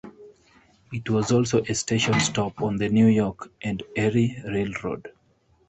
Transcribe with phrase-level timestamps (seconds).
[0.91, 5.13] It was also a station stop on the New York and Erie Railroad.